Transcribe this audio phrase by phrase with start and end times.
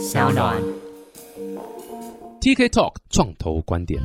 [0.00, 0.56] 小暖。
[2.40, 4.00] TK Talk 创投观点。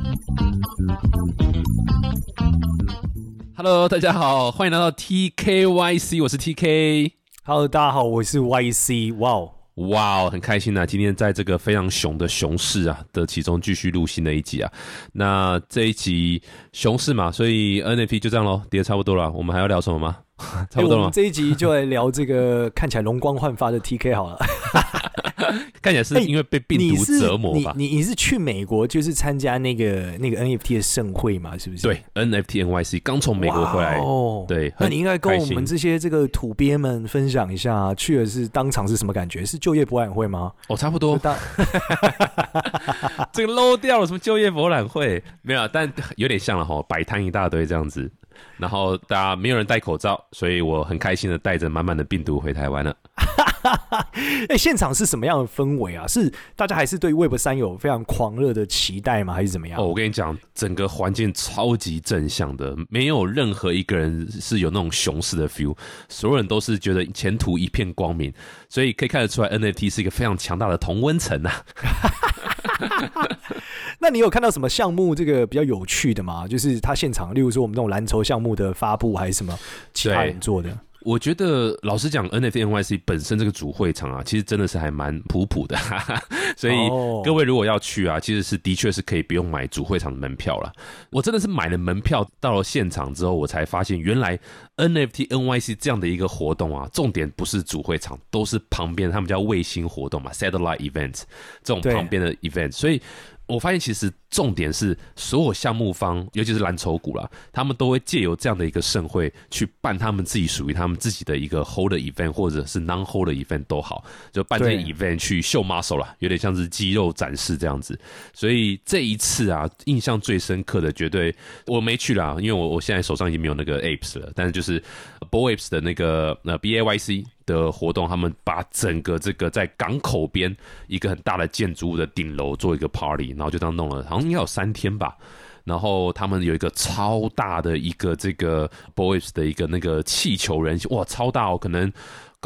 [3.56, 7.12] Hello，大家好，欢迎来到 TKYC，我是 TK。
[7.44, 9.16] Hello，大家好，我是 YC。
[9.16, 10.84] 哇哦，哇哦，很开心啊！
[10.84, 14.70] 今天在这个非常熊的熊市啊的其中继续录新的一集啊。
[15.12, 16.42] 那这一集
[16.74, 19.32] 熊市嘛，所以 NFT 就这样喽，跌得差不多了。
[19.32, 20.18] 我们还要聊什么吗？
[20.70, 24.36] 差不多了这一集就来聊这个看起来容光焕发的 TK 好了。
[25.82, 27.74] 看起来是因为被病毒折磨吧？
[27.76, 31.56] 你你你是去美国就是参加那个那个 NFT 的盛会嘛？
[31.58, 31.82] 是不是？
[31.82, 39.44] 对，NFT NYC 刚从美国回来，哦，对那你应该跟我们这些这个土鳖们分享一下，去的是当场是什么感觉？
[39.44, 40.52] 是就业博览会吗？
[40.68, 41.18] 哦，差不多。
[41.18, 41.36] 当
[43.32, 48.10] 这个 low 掉了，什么就业博览会没有啊，但有点像了哈，摆摊一大堆这样子，
[48.56, 52.96] 然后大家没有人戴口罩，所以我很开心的带着满满的病毒回台湾了。
[54.48, 56.06] 哎，现场是什么样的氛围啊？
[56.06, 59.34] 是大家还是对 Web 三有非常狂热的期待吗？
[59.34, 59.80] 还是怎么样？
[59.80, 65.76] 哦，我跟你讲，整个环境超级正向的，没有任何一个人是有那种熊市的 feel，
[66.08, 68.32] 所有人都是觉得前途一片光明，
[68.68, 71.64] 所以可以看得出来 NFT 是一个非常强大的同温层啊。
[74.00, 76.46] 那你有看到什么项目这个比较有趣的吗？
[76.48, 79.58] 就是他现场，例如说我们这种蓝筹项目的发布，还是什么
[79.94, 80.70] 其他人做的？
[81.06, 86.20] 我觉得老实讲，NFT NYC 本身这个主会场啊，其实真的是还蛮普普的，哈哈。
[86.56, 90.72] 所以哦各位如果要去啊，其实是的确是可以不用买主会场的门票了。
[91.10, 94.36] 我真的是买了门票，到了现场之后，我才发现原来
[94.78, 101.22] NFT NYC 这样的一个活动啊，重点不是主会场，都是旁边他们叫卫星活动嘛，satellite event
[101.62, 103.00] 这种旁边的 event，所以。
[103.46, 117.98] 我发现其实重点是所有项目方，尤其是蓝筹股啦，他们都会借由这样的一个盛会去办他们自己属于他们自己的一个 hold event 或者是 non hold event 都好，就办这些 event 去秀 muscle 啦，有点像是肌肉展示这样子。
[118.34, 121.34] 所以这一次啊，印象最深刻的绝对
[121.66, 124.82] 我没去啦，因为我我现在手上已经没有那个 apes 了，但是就是
[125.30, 130.54] b o apes 的那个呃 B A Y C 的活动，他们把整个这个在港口边
[130.88, 135.16] 一个很大的建筑物的顶楼做一个 party，然后就当弄了，好像应该有三天吧。
[135.64, 141.92] 然后他们有一个超大的一个这个 Boys 的一个那个气球人，哇，超大哦，可能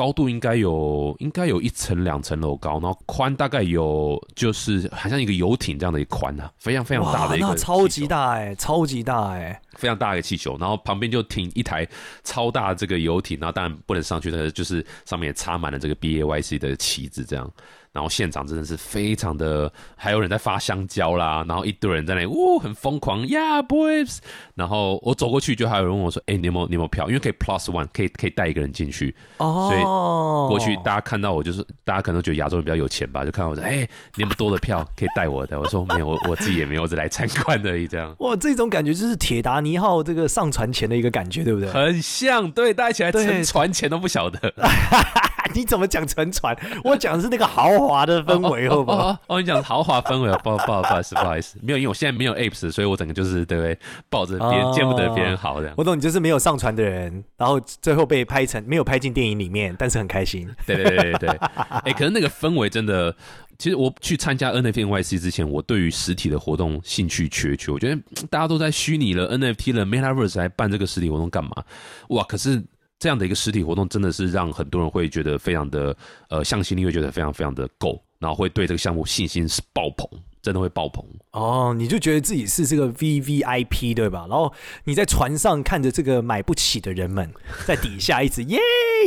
[0.01, 11.87] 高度应该有应该有一层两层楼高，然后宽大概有就是好像一个游艇这样的一个宽啊，非常非常大的一个那超级大哎、超级大哎、非常大的一个气球，然后旁边就停一台
[12.25, 17.53] 超大的这个游艇，然后当然不能上去，但是就是上面也插满了这个 B A Y C 的旗子，这样。
[17.93, 24.19] 然后现场真的是非常的，还有人在发香蕉啦，然后一堆人在那里，呜，很疯狂呀、boys。
[24.55, 27.09] 然后我走过去，就还有人问我说：“哎、你有没有你有没有票？
[27.09, 29.15] 因为可以 plus one，可以可以带一个人进去。
[29.39, 33.79] 哦所以哦，过去大家看到我，就是大家可能觉得亚洲人比较有钱吧，就看到我说：哎、
[34.15, 35.59] 你有没有多的票可以带我的？
[35.59, 38.15] 我说没有，我我自己也没有，我只来参观而已，这样。
[38.21, 41.69] 哇，这种感觉就是铁达尼号这个上船前的一个感觉，对不对？
[41.71, 44.39] 很像，对，大家一起来对乘船前都不晓得。
[45.55, 46.57] 你怎么讲沉船？
[46.85, 49.09] 我讲的是那个豪华的氛围，好不好？
[49.09, 55.75] 哦哦，你讲豪华氛围，不不 不好意思，不好意思，没有，因为我现在没有 apes，所以我整个就是对不对，抱着别人哦见不得别人好这样。
[55.77, 60.49] 我懂，你就是没有上船的人，然后最后被拍成没有拍进电影里面，但是很开心。
[60.67, 61.29] 对对对对对，
[61.85, 63.15] 哎，可是那个氛围真的。
[63.59, 67.71] 其实我去参加 NFT NYC 之前，我对于实体的活动兴趣缺缺。
[67.71, 71.51] 我觉得嗯大家都在虚拟了 NFT 了 Metaverse 来办这个实体活动干嘛？
[72.09, 72.25] 哇！
[72.25, 72.65] 可是
[73.01, 75.97] 这样的一个实体活动，真的是让很多人会觉得非常的
[76.29, 80.07] 呃向心力会觉得非常非常的够，然后会对这个项目信心是爆棚，
[80.43, 81.05] 真的会爆棚。
[81.33, 84.27] 哦，你就觉得自己是这个 V V I P 对吧？
[84.29, 84.53] 然后
[84.85, 87.33] 你在船上看着这个买不起的人们
[87.67, 88.59] 在底下一直 耶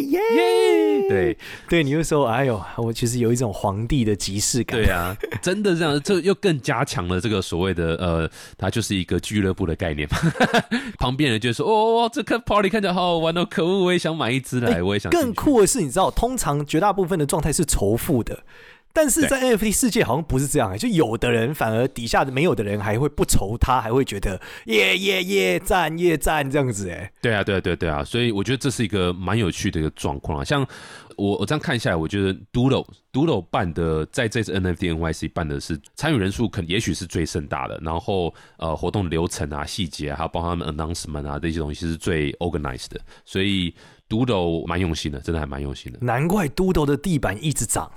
[0.02, 1.10] 耶耶！
[1.10, 4.80] 对对，你就说哎呦，我其实有一种皇帝的即视感。
[4.80, 10.18] 对啊，真的这样，这又更加强了这个所谓的呃，它就是一个俱乐部的概念嘛。
[10.98, 18.44] 旁边人就说：“哦，这个 party 看起来好好玩哦，可恶，我也想买一支来，哎我也想。”更酷的是，你知道，通常绝大部分的状态是仇富的。
[18.96, 30.44] 但是在 NFT 世界好像不是这样、欸，就有的人反而底下的没有的人还会不愁他，还会觉得耶耶耶赞耶赞这样子哎、对啊，对啊，对啊，对啊，所以我觉得这是一个蛮有趣的一个状况啊。
[30.44, 30.66] 像
[31.16, 43.74] 我我这样看下来，我觉得 Doodle Doodle 办的在这次 NFT NYC 办的是参与人数可能也许是最盛大的，然后呃活动流程啊、细节啊，还有包括他们 announcement 啊这些东西是最 organized 的，所以
[44.08, 45.98] Doodle 蛮用心的，真的还蛮用心的。
[46.02, 47.92] 难怪 Doodle 的地板一直涨。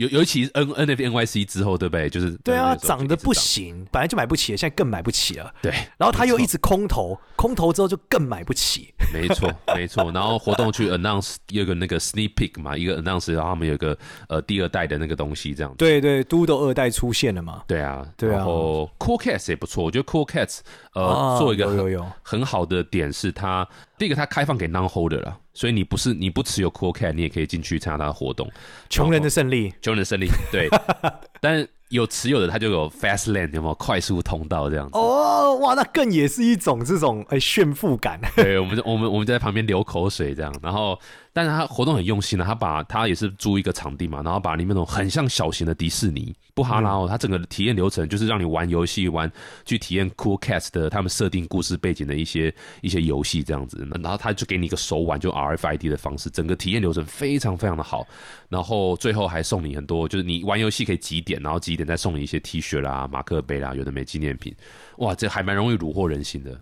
[0.00, 2.08] 尤尤其 N N F N Y C 之后，对不对？
[2.08, 5.52] 就是对啊，涨得不行，本来就买不起了，现在更买不起了。
[5.60, 8.94] 对，然后他又一直空投，空投之后就更买不起。
[9.12, 10.10] 没错， 没错。
[10.12, 13.96] 然后活动去 announce 有个那个 sneak peek 嘛，一个 announce，然后他们有个
[14.28, 15.76] 呃第二代的那个东西这样子。
[15.76, 17.62] 对对，Doodle 二代出现了嘛？
[17.66, 20.60] 对啊，对啊然后 Cool Cats 也不错，我觉得 Cool Cats
[20.94, 23.68] 呃、啊做一个很很好的点是它
[23.98, 28.50] 第一个它开放给 non holder 了，所以你不是你不持有 Cool Cat，你也可以进去参加他的活动。
[28.88, 29.70] 穷人的胜利。
[29.82, 30.70] 穷人的胜利，对。
[31.38, 34.96] 但有持有的他就有 Fast Lane，有没有快速通道这样子？
[34.96, 38.18] 哦，哇，那更也是一种这种哎炫富感。
[38.36, 40.98] 对，我们就我们我们就在旁边流口水这样，然后，
[41.32, 49.30] 但是他活动很用心的，他把他也是租一个场地嘛，然后把里面那种很像小型的迪士尼布哈拉哦，他整个体验流程就是让你玩游戏玩
[49.64, 58.06] 去体验 Cool Cats 的他们设定故事背景的一些一些游戏这样子，然后他就给你一个手腕，就 RFID 的方式，整个体验流程非常非常的好，
[58.48, 64.54] 然后最后还送你很多，就是你玩游戏可以几点，然后几点再送你一些 T 恤啦、马克杯啦，有的没纪念品，
[64.98, 66.60] 哇，这还蛮容易虏获人心的。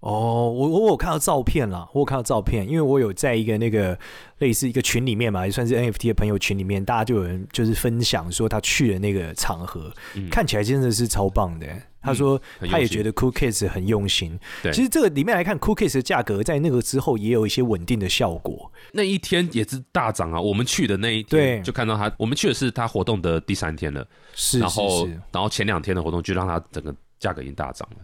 [0.00, 3.98] 哦，我我有看到照片啦，我有看到照片，因为我有在一个那个
[4.38, 9.92] 类似一个群里面嘛，也算是 NFT 的朋友群里面，大家就有人就是分享说他去的那个场合，
[10.30, 11.66] 看起来真的是超棒的。
[12.00, 12.40] 他说
[12.70, 14.38] 他也觉得 Cool Kids 很用心。
[14.62, 18.70] 对其实这个里面来看，Cool Kids 的价格在那个之后也有一些稳定的效果。
[18.92, 20.40] 那一天也是大涨啊！
[20.40, 27.96] 我们去的那一对天就看到他，我们去的是他活动的第三天了，是然后然后前两天的活动就让他整个价格已经大涨了。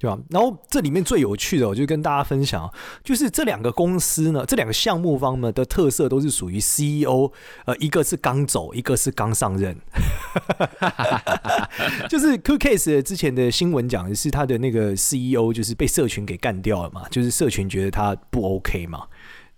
[0.00, 0.18] 对吧？
[0.30, 2.72] 然后这里面最有趣的，我就跟大家分享，
[3.04, 7.30] 就是这两个公司呢，这两个项目方呢的特色都是属于 CEO，
[7.66, 9.76] 呃，一个是刚走，一个是刚上任。
[12.08, 19.06] 就是 Cool Case 之前的新闻讲的是他的那个 CEO 就是被社群给干掉了嘛，就是社群觉得他不 OK 嘛。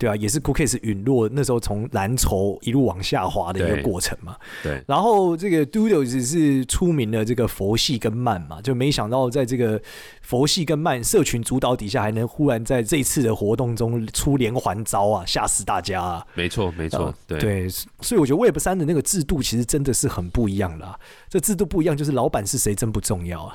[0.03, 4.35] 对啊，也是 Cookies 陨落，那时候从蓝筹一路往下滑的一个对过程嘛。
[4.61, 9.81] 对，然后这个 Doodles 是出名的这个佛系跟慢嘛，就没想到在这个
[10.21, 16.27] 佛系跟慢社群主导底下，还能忽然在这一次的活动中出连环招啊，吓死大家啊！
[16.35, 20.99] 没错，没错呃，对，对，所以我觉得 Web 三的那个制度其实真的是很不一样啦。
[21.29, 23.55] 这制度不一样，就是老板是谁真不重要啊。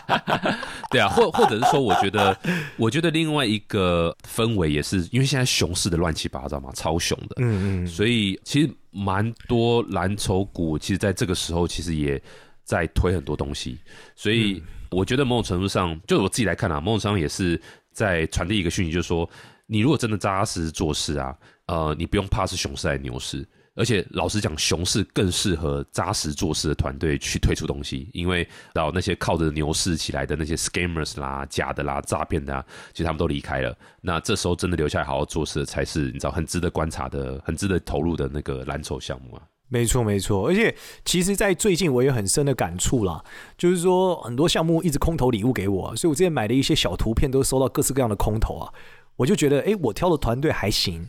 [0.91, 2.37] 对啊，或或者是说，我觉得，
[2.77, 12.21] 我觉得另外一个氛围也是，因为现在熊市的乱七八糟嘛，超熊的，嗯嗯，所以其实蛮多蓝筹股，其实在这个时候其实也
[12.63, 13.79] 在推很多东西，
[14.15, 14.61] 所以
[14.91, 17.59] 我觉得某种程度上，就我自己来看啊，某种程度上也是
[17.93, 19.27] 在传递一个讯息，就是说，
[19.65, 21.35] 你如果真的扎实做事啊，
[21.67, 23.47] 呃，你不用怕是熊市还是牛市。
[23.75, 33.75] 而且老实讲，熊市更适合扎实做事的团队去推出东西，因为到那些靠着牛市起来的那些 scammers 啦、假的啦、诈骗的啊，其实他们都离开了。
[34.01, 39.41] 那这时候真的留下来好好做事的，才是你知道很值得观察的、很值得投入的那个蓝筹项目啊。
[39.69, 40.75] 没错，没错，而且
[41.05, 43.23] 其实，在最近我有很深的感触啦，
[43.57, 48.73] 就是说很多项目一直空投礼物给我、所以我之前买的一些小图片都收到各式各样的空投啊，
[49.17, 51.07] 我就觉得，哎，我挑的团队还行，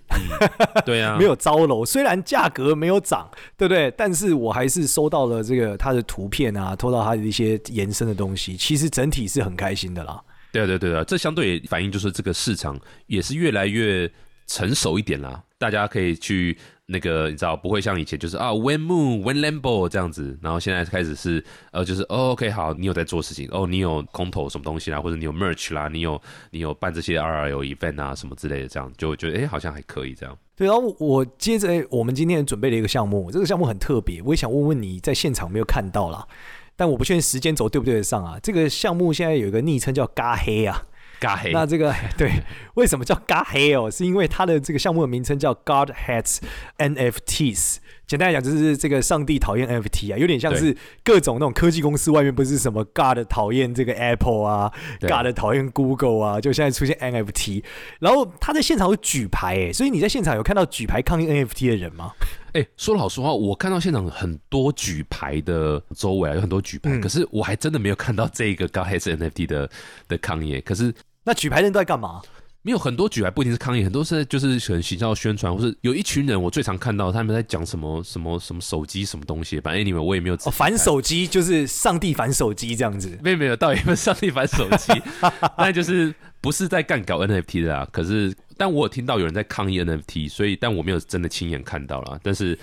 [0.85, 3.91] 对啊， 没有糟楼，虽然价格没有涨，对不对？
[3.97, 10.23] 但是我还是收到了这个他的图片啊，偷到他的一些延伸的东西，其实整体是很开心的啦。
[10.53, 14.11] 对啊，对啊对啊，这相对反映就是这个市场也是越来越
[14.47, 15.43] 成熟一点啦。
[15.57, 16.59] 大家可以去
[16.93, 21.43] 那个，你知道，不会像以前就是啊，When Moon When Lambo 这样子，然后现在开始是
[21.73, 30.37] 呃，就是，OK 好，你有在做事情，哦，你有空投什么东西啦，或者你有 merch 啦，你有你有办这些 RRL event 啊什么之类的，这样就觉得哎，好像还可以这样。
[30.55, 36.27] 对，然后我接着我们今天准备了一个项目，这个项目很特别，我也想问问你在现场没有看到啦？
[36.77, 38.39] 但我不确定时间轴对不对得上啊。
[38.43, 40.87] 这个项目现在有一个昵称叫“嘎黑”啊，
[41.23, 42.33] 嘎黑，那这个 对，
[42.75, 43.87] 为什么叫 God Hair？
[43.87, 46.39] 哦是因为它的这个项目的名称叫 God Hates
[46.79, 47.77] NFTs。
[48.05, 57.65] 简单来讲，就是这个上帝讨厌 NFT 啊，有点像是各种那种科技公司外面不是什么 God 讨厌这个 Apple 啊对，God 讨厌 Google 啊，就现在出现 NFT。
[58.01, 62.13] 然后他在现场有举牌，哎，所以你在现场有看到举牌抗议 NFT 的人吗？
[62.53, 69.71] 哎、说老实话，我看到现场很多举牌的周围啊，有很多举牌，嗯可是我还真的没有看到这个 God Hates NFT 的
[70.07, 70.61] 的抗议。
[70.61, 70.93] 可是
[71.25, 72.21] 那举牌人都在干嘛？
[72.65, 83.19] 没有很多举牌不一定是抗议，很多是就是可能形象宣传，或是有一群人，我最常看到他们在讲什么什么什么手机什么东西，反正 anyway 我也没有哦，反手机就是上帝反手机这样子。
[83.21, 84.93] 没有没有，倒也不是上帝反手机，
[85.59, 87.89] 那就是不是在干搞 NFT 的啊。
[87.91, 92.21] 可是，但我有听到有人在抗议 NFT，所以但我没有真的亲眼看到啦。
[92.23, 92.57] 但是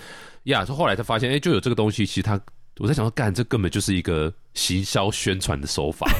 [0.44, 2.40] 呀，后来才发现，哎、就有这个东西，其实他
[2.78, 6.10] 我在想说，干这根本就是一个行销宣传的手法。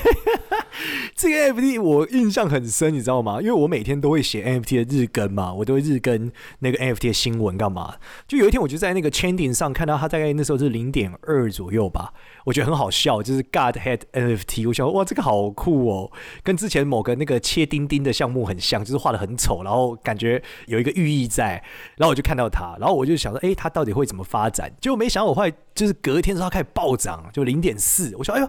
[1.20, 3.42] 这个 NFT 我印象很深，你知道吗？
[3.42, 7.96] 因为我每天都会写 NFT 的日更嘛，我都会日更那个 NFT 的新闻干嘛？
[8.26, 12.14] 就有一天我就在那个 Trending 上看到它，大概那时候是零点二左右吧，
[12.46, 16.10] 我觉得很好笑，就是 Godhead NFT，我想哇这个好酷哦，
[16.42, 21.62] 跟之前某个那个切钉钉的项目很像，就是画的很丑，然后感觉有一个寓意在，
[21.98, 24.72] 然后我就看到它，然后我就想说，哎，它到底会怎么发展？
[24.80, 28.48] 结果没想到我后来就是隔一天之后开始暴涨，就零点四，我说哎呦。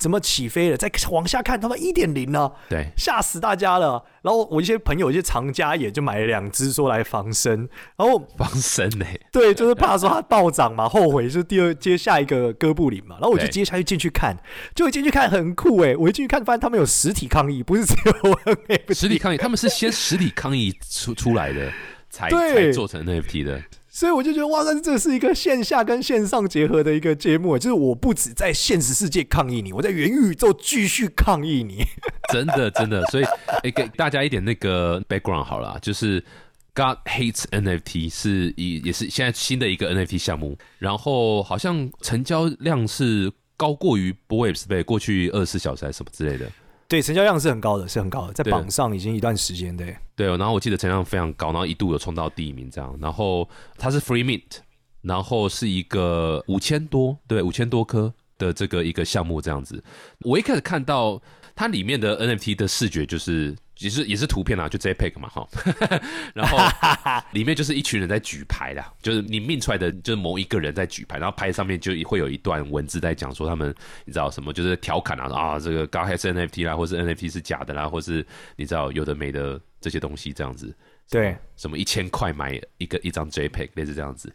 [0.00, 0.76] 怎么起飞了？
[0.78, 2.50] 再往下看，他妈一点零呢？
[2.70, 4.02] 对，吓死大家了。
[4.22, 7.68] 然后我一些朋友、一些藏家也就买了两只，说来防身。
[7.96, 9.04] 然后防身呢？
[9.30, 13.16] 对，就是怕说它暴涨嘛，后悔就第二接下一个哥布林嘛。
[13.20, 14.34] 然后我就接下去进去看，
[14.74, 15.94] 就进去看很酷哎！
[15.94, 21.70] 我一进去看，发现他们有实体抗议，不是只有实体抗议，他们是先实体抗议出出来的，
[22.08, 23.62] 才才做成 NFT 的。
[23.92, 31.84] 所以我就觉得哇塞，这是一个线下跟线上结合的一个节目，就是我不止在现实世界抗议你，我在元宇宙继续抗议你。
[32.32, 33.24] 真的真的，所以
[33.64, 36.24] 诶，给大家一点那个 background 好了，就是
[36.72, 46.46] God hates NFT 是以也是现在新的一个 NFT 项目，然后好像成交量是高过于 Boys 呗，过去二十四小时还是什么之类的。
[46.90, 49.74] 对，成交量是很高的，是很高的，在榜上已经一段时间。
[49.76, 52.98] 对，对，然后我记得成交量非常高，然后一度有冲到第一名这样。
[53.00, 54.58] 然后它是 Free Mint，
[55.00, 59.82] 然后是一个五千多，对，五千多颗的这个一个项目这样子。
[60.22, 61.22] 我一开始看到
[61.54, 63.56] 它里面的 NFT 的视觉就是。
[63.80, 65.46] 也是也是图片啊，就 JPEG 嘛哈，
[66.34, 66.58] 然后
[67.32, 78.24] 里面就是一群人在举牌啦，就是你命出来的就是某一个人在举牌，然后牌上面就会有一段文字在讲说他们你知道什么，就是调侃啊啊这个刚开始 NFT 啦，或是 NFT 是假的啦，或是
[78.56, 80.74] 你知道有的没的这些东西这样子。
[81.10, 84.32] 对，什么一千块买一个一张 JPEG，类似这样子。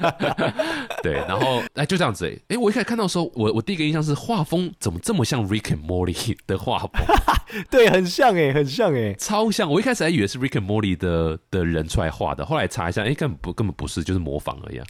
[1.02, 6.90] 对，然后哎就这样子哎，哎我一开始看到的时候，我我第一个印象是画风怎么这么像 Rick and Morty 的画风？
[7.70, 9.70] 对，很像哎，很像哎，超像。
[9.70, 14.80] 我一开始还以为是 Rick and Morty 的的人出来画的，后来查一下，哎根本不根本不是，就是模仿而已。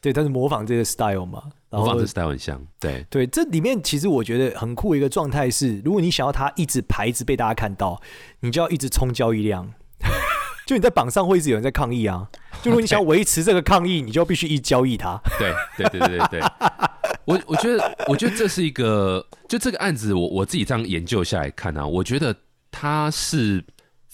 [0.00, 2.64] 对，但是模仿这个 style 嘛，模仿这 style 很像。
[2.78, 8.00] 对对，这里面其实我觉得很酷一个状态是，如果你想要它一直牌子被大家看到，
[8.38, 9.72] 你就要一直冲交易量。
[10.66, 12.26] 就你在榜上会一直有人在抗议啊！
[12.62, 15.18] 就如果你想维持这个抗议，你就必须一交易它。
[15.38, 16.42] 对对对对对对，
[17.26, 22.34] 我我觉得我觉得这是一个，就这个案子，我我自己这样研究下来看呢，我觉得
[22.70, 23.62] 他是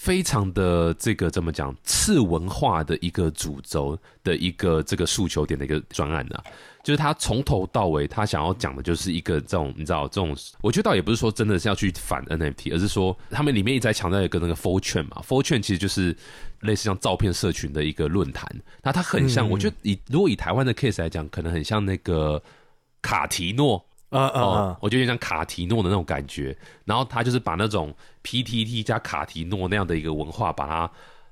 [0.00, 6.42] 非常的这个怎么讲次文化的一个主轴的一个这个诉求点的一个专案啊。
[6.82, 15.60] 就是他从头到尾，他想要讲的就是一个这种，你知道，这种，我觉得倒也不是说真的是要去反 NFT，而是说他们里面一直在强调一个那个 f o r t u n e 嘛 f o r t u n
[15.60, 16.16] e 其实就是
[16.60, 18.48] 类似像照片社群的一个论坛，
[18.82, 22.42] 那它很像，我觉得以如果以台湾的 case 来讲，可能很像那个
[23.02, 30.90] 卡提诺，啊啊，我觉得像卡提诺的那种感觉，然后他就是把那种 PTT 加卡提诺那样的一个文化，把它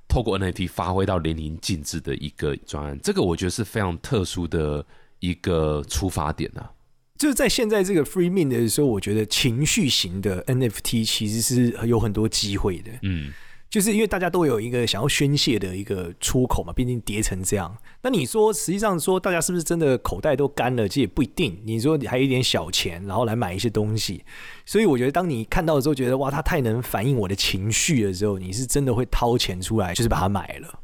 [0.09, 4.85] 透过 NFT 发挥到淋漓尽致的一个专案，这个我觉得是非常特殊的。
[5.21, 6.71] 一个出发点啊，
[7.19, 12.93] 就是在现在这个 free mint 的时候，我觉得情绪型的 NFT 其实是有很多机会的。
[13.03, 13.33] 嗯，
[13.71, 17.77] 就是因为大家都有一个想要宣泄的一个出口嘛，毕竟叠成这样。
[18.03, 20.89] 那你说，实际上说大家是不是真的口袋都干了？
[20.89, 21.61] 这也不一定。
[21.65, 24.25] 你说你还有一点小钱，然后来买一些东西，
[24.65, 30.81] 所以我觉得当你看到的时候，觉得哇，它太能反映我的情绪的时候，你是真的会掏钱出来，就是把它买了。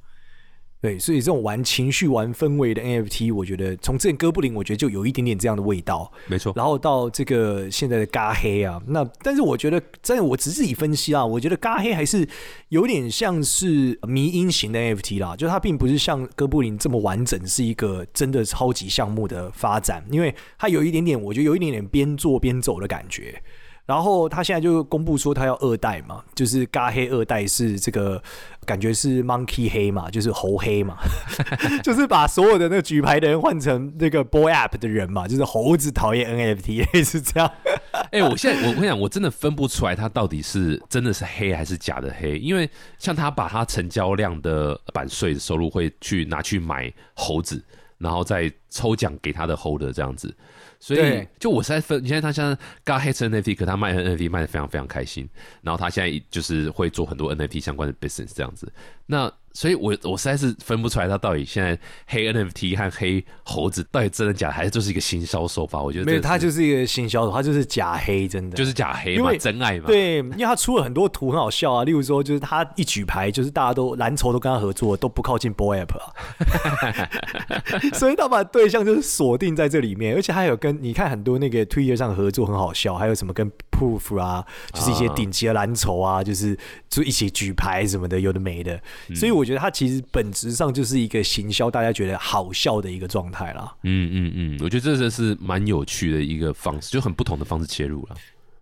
[0.85, 6.13] 对，所以这种玩情绪、玩氛围的 NFT，我觉得从之前哥布林，我觉得就有一点点这样的味道。
[6.27, 6.53] 没错。
[6.55, 12.29] 然后到这个现在的嘎黑啊，那但是我觉得，在我只自己分析啊，我觉得嘎黑还是
[12.69, 23.43] 有点像是迷音型的 NFT 啦，就它并不是像哥布林这么完整，是一个真的超级项目的发展，因为它有一点点，我觉得有一点点边做边走的感觉。
[23.87, 28.23] 然后他现在就公布说他要二代嘛，就是嘎黑二代是这个
[28.65, 30.97] 感觉是 monkey 黑嘛，就是猴黑嘛，
[31.85, 37.51] 就是把所有的那个举牌的人换成那个 boy app 的人嘛，就是猴子讨厌 NFT 是这样。
[38.11, 47.63] 哎，我现在我跟你讲，我真的分不出来他到底是真的是黑还是假的黑，因为像他把他成交量的版税收入会去拿去买猴子，
[47.99, 50.35] 然后再抽奖给他的 holder 这样子。
[50.87, 55.27] 所以，就我在分，你现在他现在 got hit NFT，可他卖 NFT 卖的非常非常开心，
[55.63, 58.71] 然后他现在就是会做很多 NFT 相关的 business 这样子，
[59.07, 59.33] 那。
[59.55, 65.81] 所以，我我实在是分不出来，他到底现在黑 NFT 和黑猴子到底真的假，还是就是一个新销售法？
[65.81, 69.87] 我觉得没有，他就是一个新销售，他就是假黑，真的就是假黑嘛，真爱嘛。
[69.87, 71.85] 对，因为他出了很多图，很好笑啊。
[71.85, 76.13] 例如说，就是他一举牌，就是大家都蓝筹都跟他合作，都不靠近 Boy App 啊。
[77.95, 86.59] 所以他把对象就是锁定在这里面，而且还有跟你看很多那个 Twitter 上合作很好笑，还有什么跟 Proof 啊，就是一些顶级的蓝筹啊，就是
[86.91, 88.81] 就一起举牌什么的，有的没的。
[89.15, 93.75] 所以我觉得它其实本质上就是一个行销，大家觉得好笑的一个状态啦。
[93.83, 98.17] 嗯嗯嗯，我觉得这真是蛮有趣的一个方式，就很不同的方式切入了。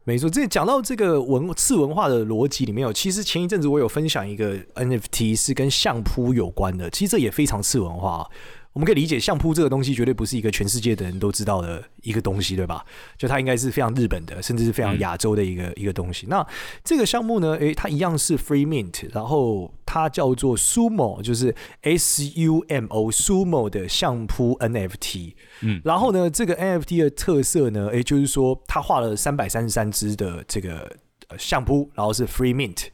[0.05, 8.29] 没错，这讲到这个文次文化的逻辑里面有，其实前一阵子我有分享一个 NFT 是跟相扑有关的，其实这也非常次文化。
[8.73, 12.85] 我们可以理解相扑这个东西绝对不是一个全世界的人都知道的一个东西，对吧？
[13.19, 16.27] 就它应该是非常日本的，甚至是非常亚洲的一个一个东西。
[16.29, 16.47] 那
[16.83, 25.35] 这个项目呢，诶，它一样是 free mint，然后它叫做 sumo，就是 S U M O sumo 的相扑 NFT。
[25.61, 30.91] 嗯，然后呢，这个 NFT 的特色呢，诶，就是说它画了三百三十三只的这个
[31.39, 32.87] 相扑，然后是 free mint。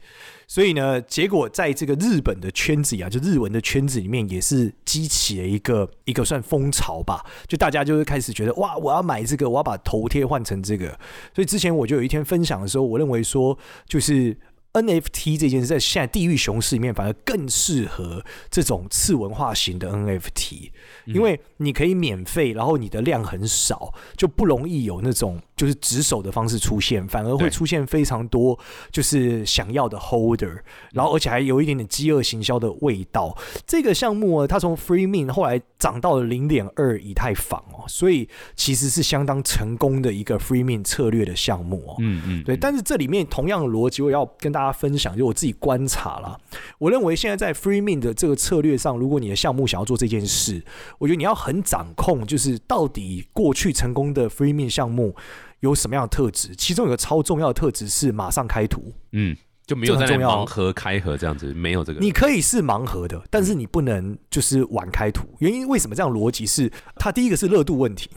[0.47, 7.23] 所以呢，结果在这个日本的圈子啊，就日文的圈子里面，也是激起了一个一个算风潮吧。
[7.47, 10.87] 就大家就会开始觉得，哇，我要买这个，我要把头贴换成这个。
[11.35, 13.55] 所以之前我就有一天分享的时候，我认为说，
[13.85, 14.35] 就是
[14.81, 20.71] NFT 这件事，在现在地狱熊市里面，反而更适合这种次文化型的 NFT，
[21.05, 25.41] 因为你可以免费，然后你的量很少，就不容易有那种。
[25.59, 28.57] 就是值守的方式出现，反而会出现非常多
[28.93, 30.57] 就是想要的 holder，
[30.93, 33.37] 然后而且还有一点点饥饿行销的味道。
[33.67, 41.95] 这个项目呢，它从 free min 后来涨到了零点二以太坊哦，所以其实是相当成功的一个 free min 策略的项目哦。
[41.99, 42.55] 嗯嗯，对。
[42.55, 46.39] 但是这里面同样的逻辑，我要跟大家分享，就我自己观察了。
[46.77, 50.63] 我认为现在在 free min 的这个策略上，如果你的项目想要做这件事，
[50.97, 55.15] 我觉得你要很掌控，就是到底过去成功的 free min 项目。
[55.61, 56.55] 有什么样的特质？
[56.55, 59.35] 其中有个超重要的特质是马上开图，嗯，
[59.67, 61.99] 就没有在盲盒开盒这样子，没有这个。
[61.99, 65.27] 你可以是盲盒的，但是你不能就是晚开图。
[65.39, 65.93] 原因为什么？
[65.93, 68.09] 这样逻辑是，它第一个是热度问题，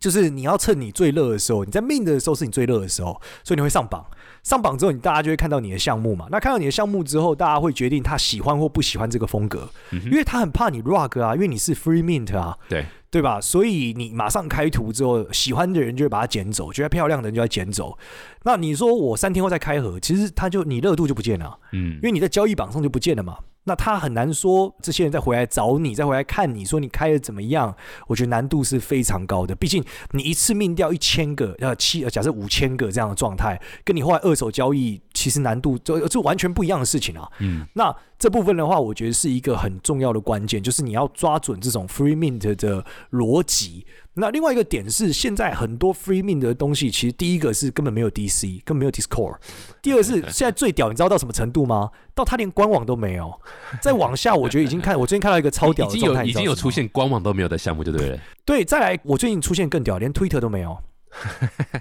[0.00, 4.04] 就是你要趁你最热的时候，你在命的时候是你最热的时候，所以你会上榜。
[4.42, 6.26] 上榜之后，你大家就会看到你的项目嘛。
[6.30, 12.56] 那看到你的项目之后，大家会决定他喜欢或不喜欢这个风格，因为他很怕你 rug 啊，因为你是 free mint 啊。
[12.68, 12.84] 对。
[13.10, 13.40] 对吧？
[13.40, 17.98] 所以你马上开图之后，喜欢的人就会把它捡走，觉得漂亮的人就要捡走。
[18.44, 23.36] 那你说我三天后再开盒，其实他就你热度就不见了，嗯，因为你在交易榜上就不见了嘛。
[23.70, 27.72] 那他很难说这些人再回来找你，再回来看你说你开的怎么样？
[28.08, 29.54] 我觉得难度是非常高的。
[29.54, 37.30] 毕竟你一次命掉一千个，呃七呃，假设五千个这样的状态，跟你后来二手交易，其实难度就就完全不一样的事情啊。
[37.40, 43.86] 嗯，那这部分的话，我觉得是一个很重要的关键，就是你要抓准这种 free mint 的逻辑。
[44.14, 49.36] 那另外一个点是，现在很多 free mint 的东西，其实第一个是根本没有 DC，根本没有 Discord。
[49.82, 51.90] 第二是现在最屌，你知道到什么程度吗？
[52.14, 53.32] 到他连官网都没有。
[53.80, 58.18] 再往下，我觉得已经看， 我最近看到一个超屌，已经有已经有出现官网都没有的项目，就对了。
[58.44, 60.76] 对，再来，我最近出现更屌，连 Twitter 都没有，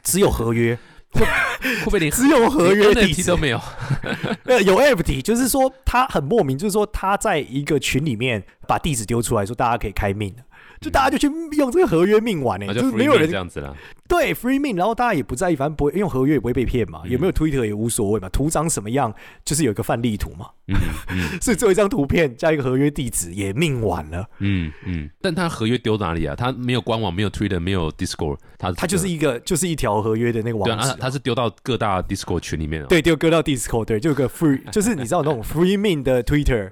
[0.04, 0.78] 只有合约，
[1.12, 3.60] 会不会连只有合约地址都没有？
[4.46, 10.34] 呃，有 FT，就是说他很莫名，就是说他在一个群里面把地址丢出来说，大家可以开命。
[10.80, 13.76] 就大家就去用这个合约命玩呢，就是没有人这样子了。
[14.08, 17.04] 对，free min，然后大家也不在意，反正不会用合约也不会被骗嘛。
[17.06, 19.14] 有没有 Twitter 也无所谓嘛，图长什么样
[19.46, 20.48] 就是有一个范例图嘛。
[20.68, 20.76] 嗯
[21.10, 24.26] 嗯， 所以做一张图片加一个合约地址也命完了。
[24.40, 26.36] 嗯嗯，但他合约丢哪里啊？
[26.36, 30.96] 他没有官网，没有 Twitter，没有 Discord，他他就是一个就是一条合约的那个网址。
[31.00, 32.84] 他是丢到各大 Discord 群里面。
[32.88, 36.72] 对，丢丢到 Discord，对，就有个 free， 就是你知道那种 free min 的 Twitter，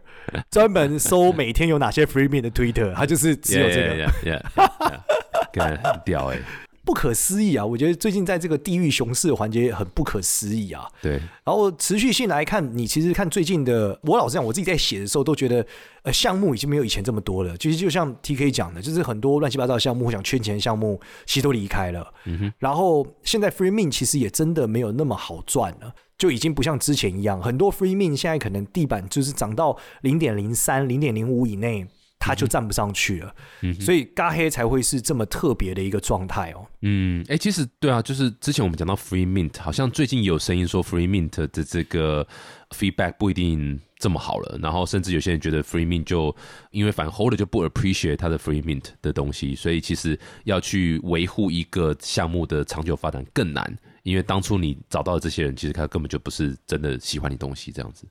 [0.50, 3.97] 专门搜每天有哪些 free min 的 Twitter，他就是只有这个。
[4.06, 6.40] 很屌哎，
[6.86, 7.66] 不可思议啊！
[7.66, 10.88] 我觉得最近在这个地狱熊市的环节很不可思议啊。
[11.02, 15.66] 对，然后持续性来看，你其实看最近的，我老实讲，我自己在写的时候都觉得，
[16.04, 17.58] 呃，项目已经没有以前这么多了。
[17.58, 22.14] 其实就像 T K 讲的，就是很多乱七八糟的项目，想圈钱项目，其实都离开了。
[22.24, 22.54] 嗯哼。
[22.58, 31.86] 然后现在 Free Min 其实也真的没有那么好赚了，就已经不像之前一样，很多 Free Min 现在可能地板就是涨到零点零三、零点零五以内。
[32.28, 33.34] 他就站不上去了，
[33.80, 36.68] 所以嘎黑才会是这么特别的一个状态哦。
[36.82, 42.28] 嗯，哎，其实对啊，就是之前我们讲到 Free Mint，好像最近有声音说 Free Mint 的这个
[42.72, 46.36] feedback 不一定这么好了，然后甚至有些人觉得 Free Mint 就
[46.72, 58.06] 因为反 Holder 就不 appreciate 它的 Free Mint 的东西，所以其实要去维护一个项目的长久发展更难，因为当初你找到的这些人，其实他根本就不是真的喜欢你东西这样子。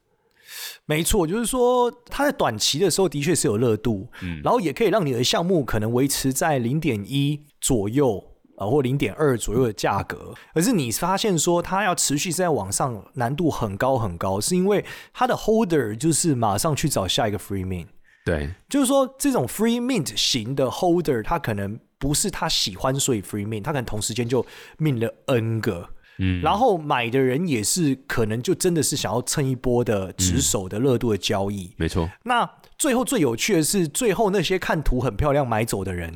[0.84, 8.22] 没错，就是说，它在短期的时候的确是有热度，嗯，然后也可以让你的项目可能维持在零点一左右
[8.56, 10.34] 啊，或零点二左右的价格。
[10.54, 17.88] 可是你发现说，它要持续在往上，难度很高很高，是因为它的 holder 就是马上去找下一个 free mint。
[18.24, 24.44] 对，就是说，这种 free mint 型的 holder，他可能不是他喜欢所以 free mint，他可能同时间就
[24.78, 25.88] mint 了 n 个。
[26.18, 31.72] 嗯，然后买的人也是可能就真的是想要蹭一波的值守的热度的交易。
[31.76, 32.48] 没错，那
[32.78, 36.14] 最后最有趣的是，最后那些看图很漂亮买走的人，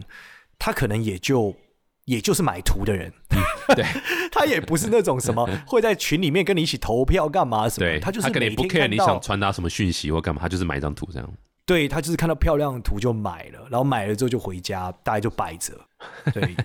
[0.59, 1.55] 他可能也就
[2.05, 3.13] 也就是买图的人，
[3.75, 3.85] 对
[4.33, 11.33] 他也不是那种什么 会在群里面跟你一起投票干嘛什么，对，他就是可能不 care 你想传达什么讯息或干嘛，他就是买一张图这样。
[11.71, 15.73] 对他就是看到漂亮的图就买了，然后买了之后就回家，大概就摆着。
[16.35, 16.57] 对，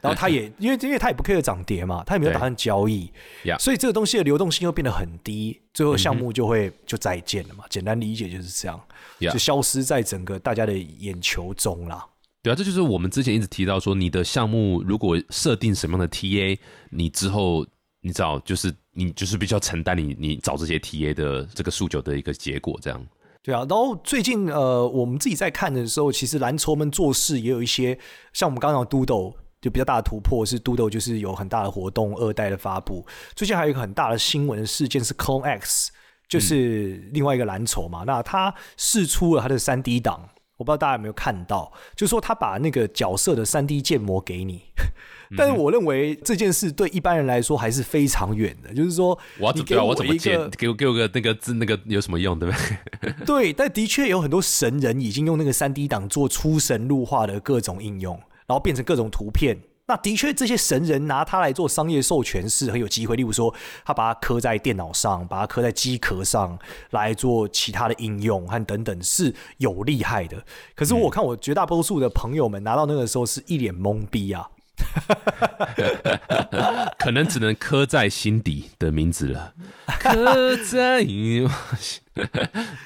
[0.00, 3.12] 然后他也因为因为他也不 care 涨跌嘛，他也没有打算交易
[3.58, 7.64] 所以这个东西的流动性又变得很低，最后项目就会就再见了嘛。
[7.68, 8.80] 简单理解就是这样
[9.20, 12.06] 就消失在整个大家的眼球中啦。
[12.42, 17.66] 对啊，这就是我们之前一直提到说，你的项目如果设定什么样的 TA，你之后
[18.00, 23.06] 你知道，就是你就是必须要承担你你找这些 TA 的这个诉求的一个结果，这样。
[23.44, 27.98] 对啊，然后最近呃，我们自己在看的时候，其实蓝筹们做事也有一些，
[28.32, 33.04] 像我们刚刚讲 Doodle 就比较大的突破是 Doodle 就是有很大的活动，二代的发布。
[33.36, 35.88] 最近还有一个很大的新闻事件是 Conex，
[36.26, 40.30] 就是另外一个蓝筹嘛，那它试出了它的三 D 档。
[40.56, 44.62] 我不知道大家有没有看到，就是说他把那个角色的三 D 建模给你，
[45.36, 48.72] 但是我认为这件事对一般人来说还是非常远的。
[48.72, 49.80] 就是说，我要怎对啊？
[49.80, 50.50] 你给我我怎么建？
[50.50, 52.38] 给我给我个那个字那个有什么用？
[52.38, 52.56] 对不
[53.00, 53.12] 对？
[53.26, 58.14] 对，但的确有很多神人已经用那个三 D 档做出神入化的各种应用，
[58.46, 59.58] 然后变成各种图片。
[59.86, 63.16] 那的确，这些神人拿它来做商业授权是很有机会。
[63.16, 66.58] 例如说，他把它刻在电脑上，把它刻在机壳上
[66.90, 70.42] 来做其他的应用和等等，是有厉害的。
[70.74, 74.48] 可是我看我绝大多数的朋友们拿到那个时候是一脸懵逼啊。
[76.98, 79.52] 可能只能刻在心底的名字了，
[79.86, 81.50] 刻在，对不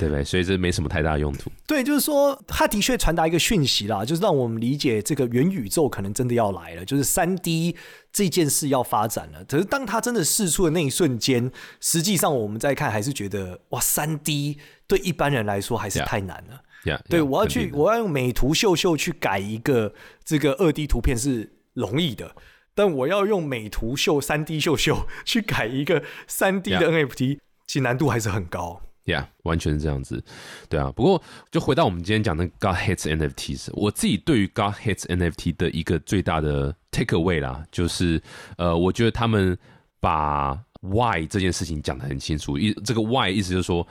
[0.08, 0.24] 对？
[0.24, 1.52] 所以这没什么太大用途。
[1.66, 7.76] 对，就是说，它的确传达一个讯息啦，就是让我们理解这个元宇宙可能真的要来了，就是三 D
[8.12, 9.44] 这件事要发展了。
[9.44, 16.62] 可是当它真的试出的那一瞬间，实际上我们再看，还是觉得哇，三 D 对一般人来说还是太难了。
[16.84, 19.92] 呀，对，yeah，我要去，我要用美图秀秀去改一个
[20.24, 22.34] 这个二 D 图片是容易的，
[22.74, 28.82] 但我要用美图秀三 D 秀秀 去改一个三 D 的 Yeah NFT，其实难度还是很高。
[29.04, 30.22] Yeah，完全是这样子，
[30.68, 30.92] 对啊。
[30.94, 38.20] 不过就回到我们今天讲的 God Hits NFTs，我自己对于 God Hits NFT 的一个最大的 take away 啦，就是
[38.58, 39.56] 呃，我觉得他们
[39.98, 43.86] 把 Why 这件事情讲得很清楚，意这个 Why 意思就是说，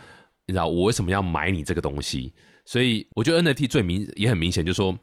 [0.45, 2.31] 你知道我为什么要买你这个东西？
[2.63, 4.95] 所以我觉得 NFT 最明也很明显，就是说，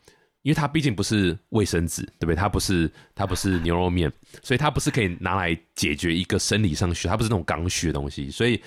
[0.45, 2.37] 因为它毕竟不是卫生纸，对不对？
[2.37, 4.11] 它不是它不是牛肉面，
[4.43, 8.63] 所以它不是可以拿来解决一个生理上需，它不是那种刚需的东西，所以。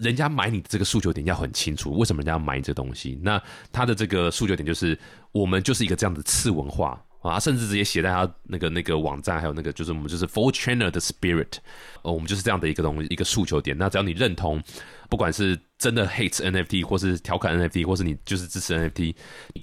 [0.00, 3.18] 人家买你的这个诉求点要很清楚，为什么人家要买你这东西？
[3.22, 3.40] 那
[3.72, 4.98] 他的这个诉求点就是，
[5.32, 11.54] 我们就是一个这样的次文化啊，甚至直接写在他那个那个网站，还有那个就是我们就是 Full Channel 的 Spirit，
[12.02, 13.76] 呃，我们就是这样的一个东西，一个诉求点。
[13.76, 14.62] 那只要你认同，
[15.08, 19.14] 不管是真的 hate NFT，或是调侃 NFT，或是你就是支持 NFT，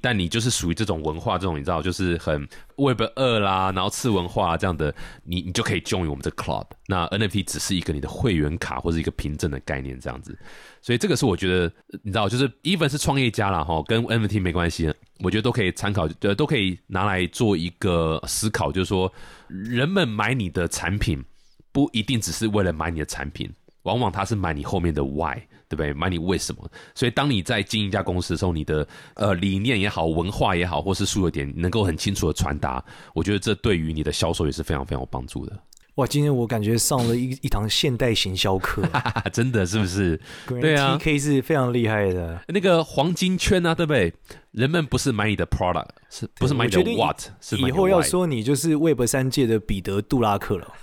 [0.02, 2.48] 但你就是属于这种文化，这种你知道，就是很
[2.78, 6.66] Web 二啦，然后次文化这样的，你你就可以 join 我们这 club。
[6.88, 10.38] 那 NFT 只是一个你的会员卡或者一个凭证的概念，这样子。
[10.82, 11.72] 所以这个是我觉得，
[12.04, 19.12] 你知道，就是 even 是创业家啦，哈，跟 NFT 没关系，我觉得都可以参考，呃，都可以拿来做一个思考，就是说，
[19.48, 21.24] 人们买你的产品，
[21.72, 23.50] 不一定只是为了买你的产品，
[23.84, 25.36] 往往他是买你后面的 why，
[25.70, 25.94] 对不对？
[25.94, 26.70] 买你为什么？
[26.94, 35.58] 所以当你在经营一家公司的时候，你的呃理念也好，文化也好，或是诉求点能够很清楚的传达，我觉得这对于你的销售也是非常非常有帮助的。
[35.96, 38.84] 哇，今天我感觉上了一一堂现代行销课，
[39.32, 40.20] 真的是不是？
[40.46, 42.42] 对啊 TK 是非常厉害的。
[42.50, 44.14] 那个黄金圈啊，对不对？
[44.52, 47.20] 人们不是买你的 product，是不是买你的 what？
[47.40, 50.74] 是以后要说你就是 Web 三界的彼得·杜拉克了。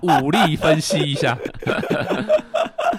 [0.22, 1.38] 武力分析一下。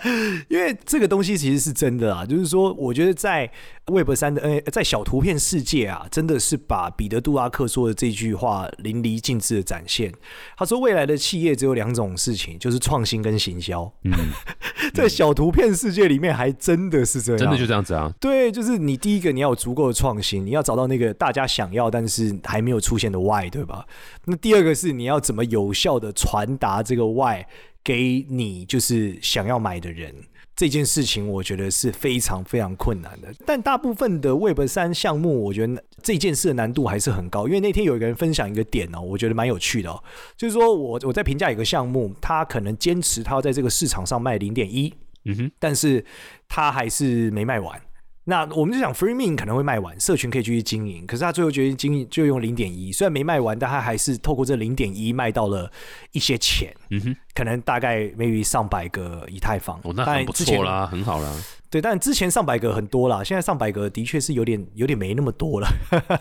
[0.49, 3.49] 因为这个东西其实是真的啊，就是说，我觉得在
[3.87, 10.11] Web 三的呃，在小图片世界啊，真的是把彼得·杜拉克说的这句话淋漓尽致的展现。
[10.57, 13.91] 他说，未来的企业只有两种事情，就是创新跟行销。
[14.03, 14.11] 嗯，
[14.93, 18.13] 在小图片世界里面，还真的是这样，真的就这样子啊。
[18.19, 23.85] 对，就是你第一个你要有足够的创新，你要找到那个大家想要但是还没有出现的 why，对吧？
[24.25, 27.43] 那第二个是你要怎么有效的传达这个 why
[27.83, 30.13] 给你就是想要买的人。
[30.55, 37.47] 这件事情我觉得是非常非常困难的，但大部分的 Web 三项目，我觉得这件事的难度还是很高。
[37.47, 40.03] 因为那天有一个人分享一个点哦，我觉得蛮有趣的哦，
[40.37, 44.93] 就是说我我在评价一个项目，他可能坚持他要在这个市场上卖零点一，
[45.25, 46.05] 嗯哼，但是
[46.47, 47.81] 他还是没卖完。
[48.25, 55.69] 那我们就想 Free Min 可能会卖完，社群可以继续经营，可是他最后决定经营就用零点一，虽然没卖完，但他还是透过这零点一卖到了
[56.13, 61.29] 一些钱，嗯哼，可能大概 maybe 上百个以太坊，哦，那很不错啦，很好啦。
[61.69, 65.67] 对，但之前上百个很多啦，现在上百个的确是有点有点没那么多了。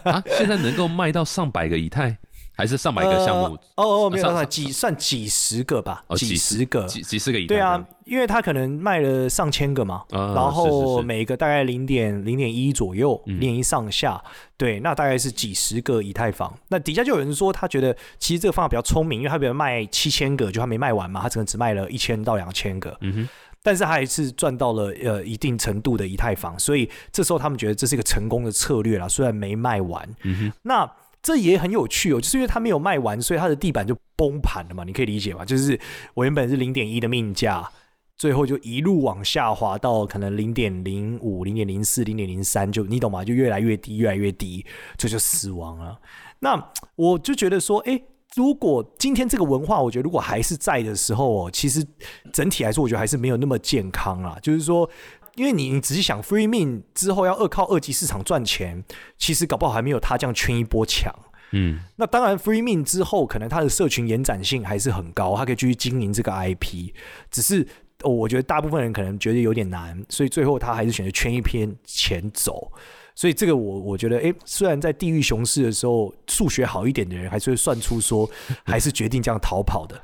[0.04, 2.18] 啊，现在能够卖到上百个以太？
[2.54, 3.56] 还是上百个项目？
[3.76, 6.86] 哦哦，没有算几算几十个吧，几十个。
[6.86, 14.22] 几几十个以对啊，因为他可能卖了上千个嘛，然后每个大概零点零点一左右，零点一上下，
[14.56, 16.52] 对，那大概是几十个以太坊。
[16.68, 23.28] 那底下就有人说，他觉得其实这个方法比较聪明，因为他比如卖七千个，就他没卖完嘛，他可能只卖了一千到两千个，嗯哼，
[23.62, 30.90] 但是他还是赚到了呃一定程度的以太坊，所以这时候他们觉得这是一个成功的策略啦，虽然没卖完，嗯哼，那。
[31.22, 35.44] 这也很有趣哦，就是因为它没有卖完，所以它的地板就崩盘了嘛，你可以理解吧？
[35.44, 35.78] 就是
[36.14, 37.70] 我原本是零点一的命价，
[38.16, 43.24] 最后就一路往下滑到可能零点零五、零点零四、零点零三，就你懂吗？
[43.24, 45.96] 就越来越低，越来越低，这就死亡了。
[46.40, 48.02] 那我就觉得说，哎，
[48.34, 51.86] 如果今天这个文化，我觉得如果还是在的时候哦，其实
[52.32, 54.36] 整体来说，我觉得还是没有那么健康啦。
[54.42, 54.90] 就是说。
[55.34, 58.84] 因为你你仔细想，Free Min 之后要二靠二级市场赚钱，
[59.18, 61.14] 其实搞不好还没有他这样圈一波强。
[61.52, 66.92] 嗯，那当然，Free Min 之后可能他的社群延展性还是很高，他可以继续经营这个 IP。
[67.30, 67.66] 只是
[68.02, 72.72] 我觉得大部分人可能觉得有点难，所以最后他还是选择圈一篇钱走。
[73.14, 78.28] 所以这个我我觉得，哎，虽然在地狱熊市的时候，数学好一点的人还是会算出说，
[78.64, 80.00] 还是决定这样逃跑的。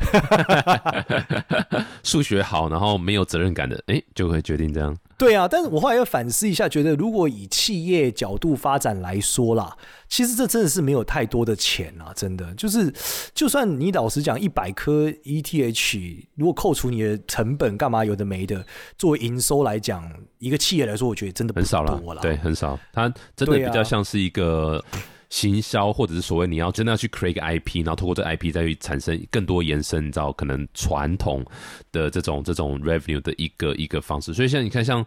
[2.03, 4.95] 数学好，然后没有责任感的，哎，就会决定这样。
[5.19, 9.77] 对啊，但是我后来又反思一下，觉得如果以企业角度发展来说啦，
[10.09, 12.55] 其实这真的是没有太多的钱啊，真的。
[12.55, 12.95] 就是，
[13.35, 18.65] 就算你老实讲，一百颗 ETH，如果扣除你的成本，干嘛有的没的，
[18.97, 24.83] 作为营收来讲，一个企业来说，我觉得真的很少了，对，很少，它真的比较像是一个。
[25.31, 31.45] 行销，或者是所谓你要真的要去 create 一个 IP，然后通过这 IP 再去产生更多延伸，你知道可能传统
[31.93, 34.33] 的这种这种 revenue 的一个一个方式。
[34.33, 35.05] 所以像你看，像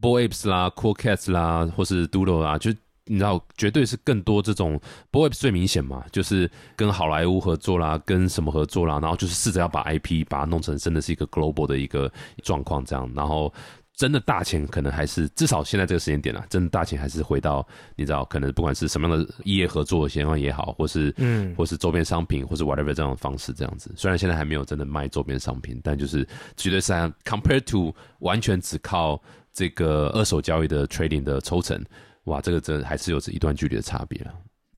[0.00, 2.72] Boy Apps 啦、Cool Cats 啦，或是 Doodle 啦，就
[3.04, 4.80] 你知道绝对是更多这种
[5.10, 13.52] Boy Apps 最明显嘛，就是跟好莱坞合作啦，跟什么合作啦，然后就是试着要把 IP 把它弄成真的是一个 global 的一个状况这样，然后。
[14.00, 23.92] 真的大钱可能还是至少现在这个时间点了，真的大钱还是回到你知道，可能不管是什么样的业合作情况也好，或是嗯，或是周边商品，或是 whatever 这样的方式这样子。
[23.94, 26.94] 虽然现在还没有真的卖周边商品，但就是绝对是
[27.26, 29.20] compared to 完全只靠
[29.52, 31.78] 这个二手交易的 trading 的抽成，
[32.24, 34.32] 哇，这个真还是有着一段距离的差别了。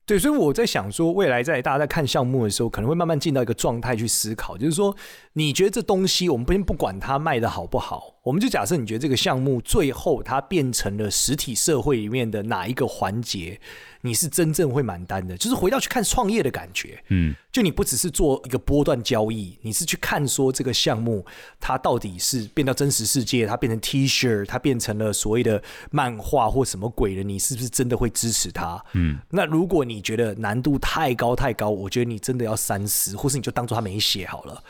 [0.05, 4.93] 对，所以我在想说，未来在大家在看项目的时候，可能会慢慢进到一个状态去思考，就是说，
[5.31, 8.12] 你觉得这东西，我们先不管它卖的好不好。
[8.23, 13.59] 我们就假设你觉得这个项目最后它变成了实体社会里面的哪一个环节，
[13.99, 17.03] 你是真正会买单的，就是回到去看创业的感觉。
[17.09, 21.25] 嗯，就你不只是做一个波段交易，你是去看说这个项目
[21.59, 28.81] 它到底是变到真实世界，它变成 T 恤，它变成了所谓的漫画或什么鬼的，你是不是真的会支持它？
[28.93, 34.63] 嗯，那如果你觉得难度太高太高，我觉得你真的要三思，或是你就当做他没写好了，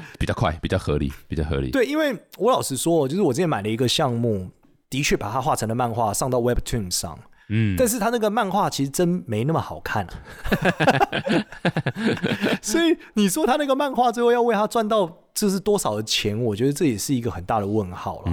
[0.20, 1.69] 比较快，比较合理，比较合理。
[1.70, 4.50] 对，因为我老实说，就是我之前买了一个项目，
[4.88, 7.18] 的确把它画成了漫画，上到 Webtoon 上。
[7.52, 10.12] 嗯，但是他那个漫画其实真没那么好看啊。
[12.62, 16.40] 所以你说他那个漫画最后要为他赚到这是多少的钱？
[16.44, 18.32] 我觉得这也是一个很大的问号了。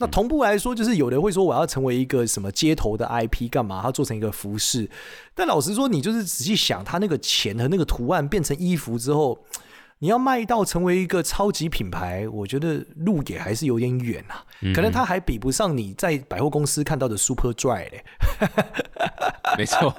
[0.00, 3.82] 那同步来说，就是有人会说我要成为一个什么街头的 IP 干嘛？
[3.82, 4.88] 他做成一个服饰。
[5.34, 9.38] 但老实说，你就是仔细想，他那个钱和那个图案变成衣服之后。
[10.04, 14.44] 你要卖到成为一个超级品牌，我觉得路也还是有点远啊。
[14.74, 18.04] 可能它还比不上你在百货公司看到的 Super Dry 嘞。
[19.56, 19.96] 没错，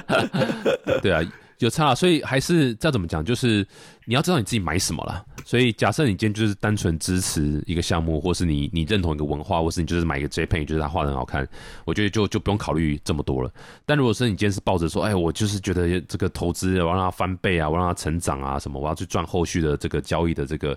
[1.00, 1.22] 对啊。
[1.56, 3.66] 有差，所以还是再怎么讲，就是
[4.04, 5.24] 你要知道你自己买什么了。
[5.46, 11.48] 所以假设你今天就是单纯支持一个项目，或是你你认同一个文化，或是你就是买一个 JPEG，觉得它画的很好看，
[11.84, 13.48] 我觉得就就不用考虑这么多了。
[13.84, 20.76] 但如果是你今天是抱着说，哎，我就是觉得这个投资我让它翻倍啊，我让它成长啊，什么，我要去赚后续的这个交易的这个，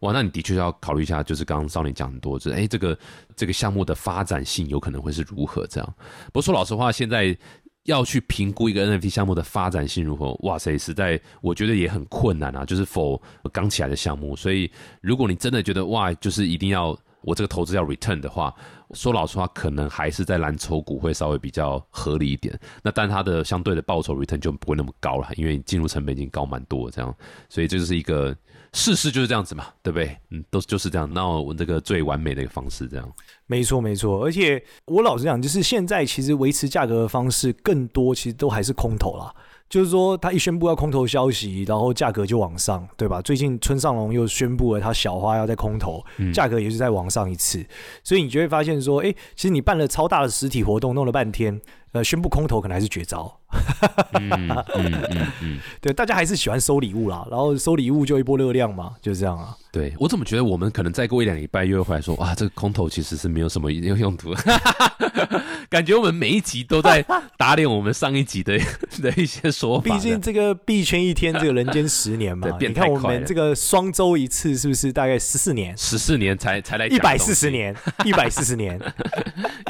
[0.00, 2.98] 哇，那你的确要考虑一下，就是刚刚少年讲很多，就是哎，这个
[3.34, 5.94] 这个项目的发展性有可能会是如何这样。
[6.26, 7.34] 不过说老实话，现在。
[7.84, 10.32] 要去评估一个 NFT 项目的发展性如何？
[10.42, 12.64] 哇塞，实在我觉得也很困难啊！
[12.64, 13.20] 就是否
[13.52, 18.54] 刚起来的项目，所以如果你真的觉得哇，就是一定要我这个投资要 return 的话，
[18.92, 22.58] 说老实话，可能还是在蓝筹股会稍微比较合理一点。
[22.82, 27.14] 那但它的相对的报酬 return 就不会那么高了，因为进入成本已经高蛮多这样，
[27.48, 28.36] 所以这就是一个
[28.72, 30.16] 事实就是这样子嘛，对不对？
[30.30, 31.08] 嗯，都就是这样。
[31.12, 33.12] 那我这个最完美的一个方式这样。
[33.46, 34.22] 没错，没错。
[34.24, 39.34] 而且我老实讲，就是现在其实维持价格的方式更多，其实都还是空头啦。
[39.68, 43.22] 就是说，他一宣布要空头消息，然后价格就往上，对吧？
[43.22, 46.04] 最近村上龙又宣布了他小花要在空头，
[46.34, 47.64] 价格也是在往上一次。
[48.02, 51.60] 所以你就会发现说，哎，其实你办了超大的实体活动，弄了半天。
[51.92, 53.36] 呃，宣布空头可能还是绝招。
[54.14, 59.56] 嗯嗯嗯，对，大家还是喜欢收礼物啦，然后收礼物就一波热量嘛，就这样啊。
[59.72, 64.34] 对我怎么觉得我们可能再过一两礼拜又会回来说，哇，这个空头其实是没有什么用用途。
[65.70, 67.04] 感觉我们每一集都在
[67.36, 68.58] 打脸我们上一集的
[69.00, 69.84] 的一些说法。
[69.84, 72.48] 毕竟这个币圈一天，这个人间十年嘛。
[72.58, 75.76] 你看我们这个双周一次，是不是大概十四年？
[75.78, 78.80] 十四年才才来一百四十年，一百四十年，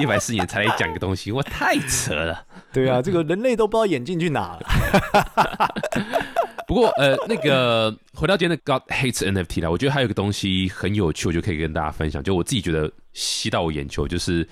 [0.01, 2.43] 一百四年才来讲个东西，我，太扯了。
[2.73, 5.75] 对啊，这个人类都不知道眼镜去哪了。
[6.71, 12.23] 不过呃，那个回到今天的 God hates NFT 啦，我觉得还有个东西很有趣，我就可以跟大家分享。
[12.23, 14.49] 就我自己觉得吸到我眼球，就是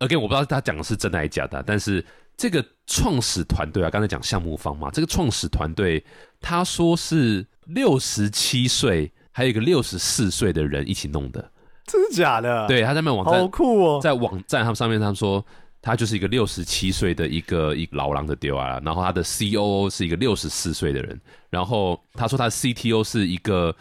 [0.00, 2.04] again 我不知道他讲的是真的还是假的，但是
[2.36, 6.04] 这个创始团队啊，刚才讲项目方嘛，这个创始团队
[6.40, 11.52] 他说是六十七岁，还有一个六十四岁的人一起弄的，
[11.86, 12.66] 真的假的？
[12.66, 15.46] 对，他在那网站好酷哦，在网站他们上面他们说。
[15.84, 21.20] 他就是一个六十七岁的一个一老狼的丢啊，然后他的 C O O 是一个六十四岁的人，
[21.50, 23.76] 然后他说他的 C T O 是一个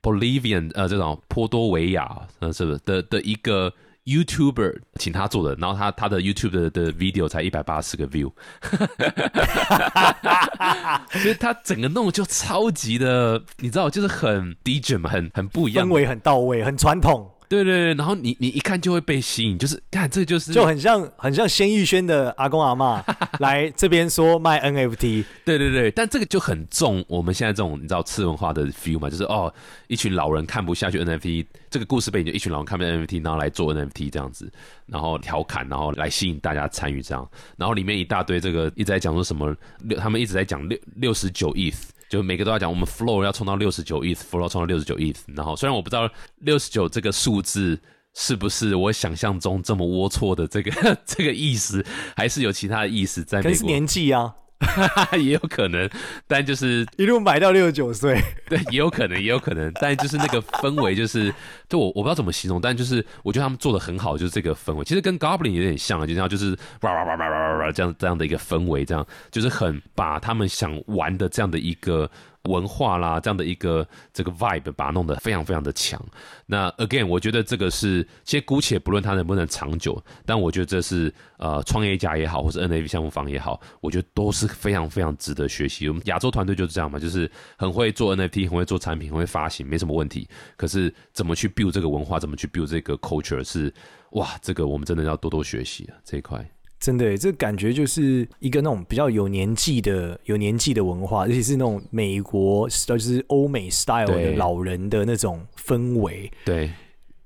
[0.00, 3.70] Bolivian 呃这种波多维亚呃是不是的的一个
[4.06, 8.32] YouTuber 请他做的，然后他他的 YouTube 的的 video 才一百八十个 view，
[11.20, 17.30] 所以他整个弄就超级的，你知道就是很 DJ 嘛，很很不一样，氛围很到位，很传统。
[17.52, 23.04] 对对对，然后你你一看就会被吸引，就是看这就是就很像很像鲜玉轩的阿公阿妈
[23.40, 29.52] 来这边说卖 NFT，对对对，但这个就很重我们现在这种你知道次文化的 feel 嘛，就是哦
[29.86, 34.50] 一群老人看不下去 NFT 这个故事背景，就一群老人看不下去 NFT，然后来做 NFT 这样子，
[34.86, 41.74] 然后调侃，然后来吸引大家参与这样，然后里面一大堆这个一直在讲说什么六，他们一直在讲六六十九 ETH。
[42.12, 46.06] 就每个都要讲，我们 flow 要冲到六十九 ETH，flow 冲到六十九 ETH，然后虽然我不知道
[46.40, 47.80] 六十九这个数字
[48.12, 50.70] 是不是我想象中这么龌龊的这个
[51.06, 51.82] 这个意思，
[52.14, 53.40] 还是有其他的意思在？
[53.40, 54.34] 可是年纪啊。
[55.18, 55.88] 也有可能，
[56.26, 61.32] 但就是一路买到六十九岁， 对，也有可能，也有可能，但就是那个氛围，就是
[61.68, 72.10] 就我我不知道怎么形容，但就是我觉得他们做的很好，就是这个氛围，其实跟 Goblin 有点像，就像就是哇哇哇哇哇哇这样这样的一个氛围，这样就是很把他们想玩的这样的一个。
[72.44, 76.00] 文化啦，这样的一个这个 vibe，把它弄得非常非常的强。
[76.46, 85.88] 那 again，我觉得这个是，其实姑且不论它能不能长久，但我觉得这是呃，创业家也好，或是 NFT 项目方也好，我觉得都是非常非常值得学习。
[85.88, 90.28] 我们亚洲团队就是这样嘛，就是很会做 NFT，很会做产品，很会发行，没什么问题。
[90.56, 93.72] 可是怎么去 build 这个文化，怎么去 build 这个 culture，是
[94.12, 96.44] 哇，这个我们真的要多多学习啊这一块。
[96.82, 106.28] 真的，这感觉就是一个那种比较有年纪的、有年纪的文化，而且是那种美国，就是欧美 style 的老人的那种氛围。
[106.44, 106.70] 对。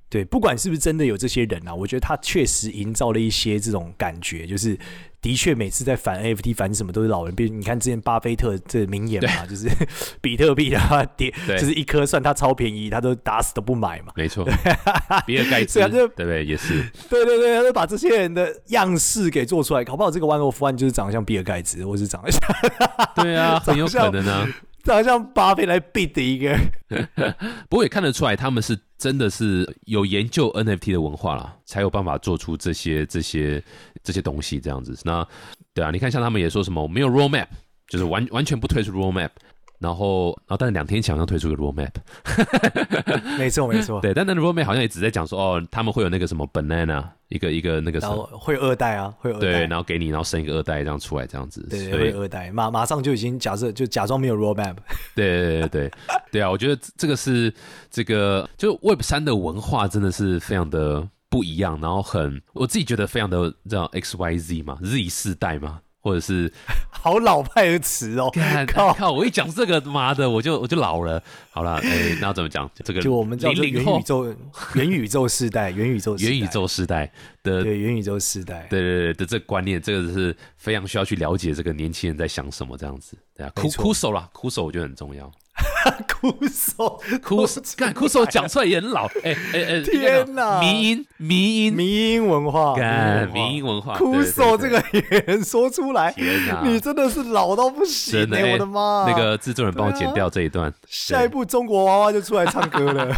[0.08, 4.78] 对，不管是不是真的有这些人啊，我觉得他确实营造了一些这种感觉，就是
[5.26, 9.68] 的确每次在反 NFT 反什么都是老人，比如你看之前巴菲特这名言嘛，就是
[10.22, 14.12] 比特币啊跌，就是一颗算它超便宜，他都打死都不买嘛。
[14.14, 14.44] 没错，
[15.26, 16.44] 比尔盖茨对不对？
[16.44, 22.40] 也是， 对对对，他就把这些人的样式给做出来，搞不好这个 One of One 就是长得像比尔盖茨，或是长得像，
[23.16, 24.46] 对啊，很有可能呢。
[24.92, 26.58] 好像巴菲来 beat 的一个，
[27.68, 33.62] 不过也看得出来，他们是真的是有研究 NFT 的文化了，才有办法做出这些这些
[34.02, 34.98] 这些东西这样子。
[35.04, 35.26] 那
[35.74, 37.46] 对啊，你看像他们也说什么没有 roadmap，
[37.88, 39.30] 就是完完全不推出 roadmap。
[39.78, 41.92] 然后，然后，但是两天前好像推出个 roadmap，
[43.38, 49.40] 没错没错，对，但那个 roadmap 好像也只在讲说，哦，他们会有那个什么 banana，一个一个那个什么，会二代啊，会二代。
[49.40, 54.76] 对，然后给你，然后生一个二代这样出来这样子，对，会二代，马马上就已经假设就假装没有 roadmap，
[55.14, 55.92] 对对对对。
[56.32, 57.52] 对啊，我觉得这个是
[57.90, 65.80] 这个就 Web 三的文化真的是非常的不一样，然后很我自己觉得非常的这样 X Y Z 嘛，Z 世代嘛。
[66.06, 66.52] 或者是
[66.88, 68.30] 好老派的词哦，
[68.72, 69.10] 靠靠！
[69.10, 71.20] 我一讲这个妈的，我就我就老了。
[71.50, 72.70] 好了，哎，那怎么讲？
[72.84, 74.32] 这个就我们叫元宇宙，
[74.74, 77.10] 元宇宙时代，元宇宙，元宇宙时代
[77.42, 83.16] 的对元宇宙时代，对对对的这观念，这个是非常需要去了解这个年轻人在想什么这样子。
[83.36, 85.28] 对啊，哭哭手啦，哭手我觉得很重要。
[86.08, 90.60] 哭手，哭手， 干哭手讲出来也很老，哎哎哎，天哪。
[90.60, 99.04] 迷音迷音迷音文化，干迷迷音音文化，哭手这个也能说出来，天哪，你真的是老到不行哎、我的妈！
[99.08, 103.14] 那个制作人帮我剪掉这一段，下一步中国娃娃就出来唱歌了，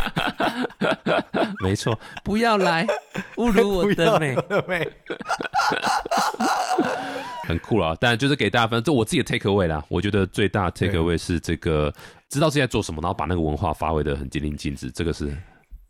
[1.63, 2.87] 没错，不要来
[3.37, 4.89] 侮辱我的美，的美。
[7.49, 7.97] 很酷了。
[7.99, 9.85] 但就是给大家分，这我自己的 take away 啦。
[9.89, 11.93] 我觉得最大的 take away 是这个
[12.29, 15.35] 知道自己在做什么，然后把那个文化发挥的很淋漓尽致，这个是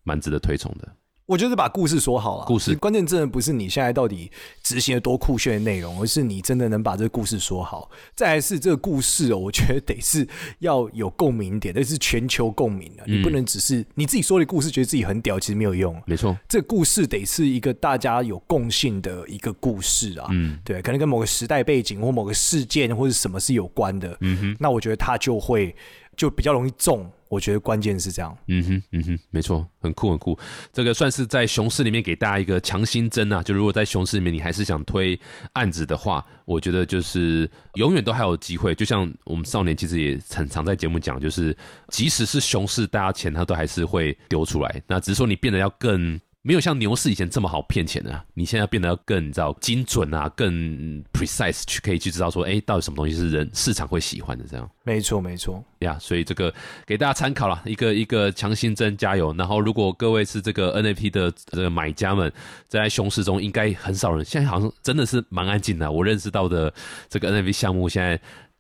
[0.05, 0.89] 蛮值得推崇的。
[1.29, 2.74] 我就是把故事说好了，故事。
[2.76, 4.31] 关键真的不是你现在到底
[4.62, 7.91] 执行了多酷炫的内容，而是你真的能把这个故事说好。
[8.14, 10.26] 再来是这个故事哦，我觉得得是
[10.61, 16.03] 要有共鸣点，得是全球共鸣的，你不能只是你自己说的故事，觉得自己很屌，其实没有用。
[16.07, 20.59] 没错，这个故事得是一个大家有共性的一个故事啊，嗯。
[20.64, 25.76] 对，可能跟某个时代背景或某个事件或者什么是有关的，嗯哼，那我觉得它就会
[26.16, 27.07] 就比较容易中。
[27.29, 28.37] 我觉得关键是这样。
[28.47, 30.39] 嗯哼，嗯哼，没错，很酷很酷。
[30.72, 35.18] 这个算是在熊市里面给大家一个强心针啊，就如果在熊市里面你还是想推
[35.53, 38.74] 案子的话，我觉得就是永远都还有机会。
[38.74, 41.57] 就像我们少年其实也很常在节目讲，就是
[41.89, 44.83] 即使是熊市，大家钱他都还是会丢出来。
[44.87, 46.18] 那只是说你变得要更。
[46.49, 54.67] 没有像牛市以前这么好骗钱的、啊，你现在变得要更你知道精准啊，更 precise 去可以去知道说，哎，到底什么东西是人市场会喜欢的这样。
[54.83, 55.63] 没错，没错。
[55.81, 56.53] 呀所以这个
[56.87, 59.35] 给大家参考了，一个一个强心针，加油！
[59.37, 62.33] 然后如果各位是这个 NFT 的这个买家们，
[62.67, 65.93] 在熊市中应该很少人，现在好像真的是蛮安静的。
[65.93, 66.73] 我认识到的
[67.11, 68.19] 这个 NFT 项目现在。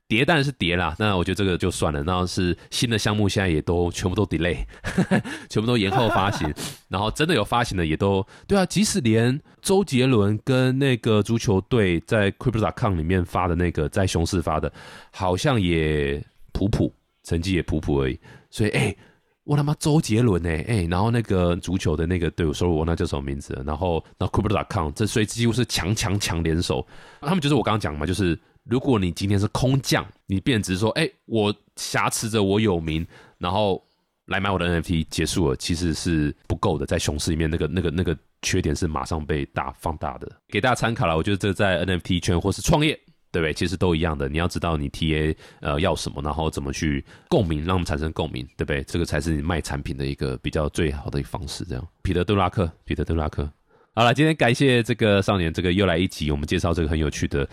[0.08, 2.02] 跌当然是跌啦，那我觉得这个就算了。
[2.02, 4.56] 然后是新的项目现在也都全部都 delay，
[5.50, 6.52] 全部都延后发行。
[6.88, 14.72] 然后真的有发行的也都对啊，即使连周杰伦跟那个足球队在 Crypto.com 里面发的那个在熊市发的，
[15.12, 16.90] 好像也普普，
[17.22, 18.18] 成绩也普普而已。
[18.50, 18.96] 所以哎、
[19.44, 23.62] 我他妈周杰伦哎、哎、然后那个足球的那个队伍，说我那叫什么名字？
[23.66, 26.86] 然后那 Crypto.com 这所以几乎是强强强联手。
[27.20, 28.38] 他们就是我刚刚讲嘛，就是
[28.68, 33.06] 如果你今天是空降，你变只是说，哎、我挟持着我有名，
[33.38, 33.82] 然后
[34.26, 36.84] 来买我的 NFT 结束了，其实是不够的。
[36.84, 41.16] 在熊市里面，那个那个那个缺点是马上被大放大的，给大家参考了。
[41.16, 42.98] 我觉得这在 NFT 圈或是创业。
[43.30, 43.52] 对不对？
[43.52, 48.82] 其实都一样的，你要知道你 TA 呃要什么，然后怎么去共鸣，让我们产生共鸣，对不对？
[48.84, 51.62] 这个才是你卖产品的一个比较最好的一个方式。
[51.66, 53.46] 这样，彼得·杜拉克，彼得·杜拉克。
[53.94, 57.44] 好了，今天感谢这个少年，这个又来一集，我们介绍这个很有趣的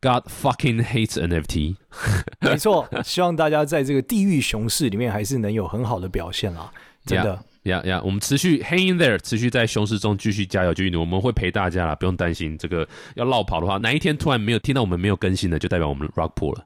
[0.00, 1.76] God fucking hates NFT。
[2.40, 6.72] 没错，希望大家在这个地狱熊市里面还是能有很好的表现啦，
[7.04, 7.38] 真的。
[7.64, 12.56] 呀呀，我们持续 hang in there，持续在熊市中继续加油，继续努力，我们会陪大家啦，不用担心。
[12.56, 16.64] 这个要落跑的话，哪一天突然没有听到我们没有更新的，就代表我们 rock 破了。